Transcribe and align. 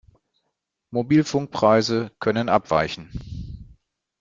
Mobilfunkpreise 0.89 2.09
können 2.19 2.49
abweichen. 2.49 3.77